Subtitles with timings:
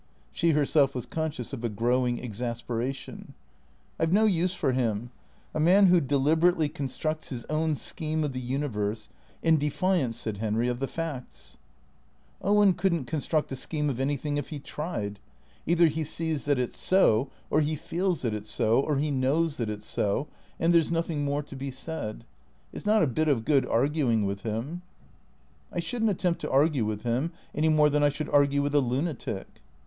[0.31, 3.35] She herself was conscious of a growing exasperation."
[3.99, 5.11] I 've no use for him.
[5.53, 9.09] A man who deliberately constructs his own scheme of the universe,
[9.43, 11.57] in defiance," said Henry," of the facts.""
[12.41, 15.19] Owen could n't construct a scheme of anything if he tried.
[15.67, 18.49] THECEEATOES 421 Either he sees that it 's so, or he feels that it 's
[18.49, 20.25] so, or he knows that it 's so,
[20.59, 22.23] and there 's nothing more to be said.
[22.73, 24.81] It 's not a bit of good arguing with him.""
[25.71, 28.73] I should n't attempt to argue with him, any more than I should argue with
[28.73, 29.61] a lunatic."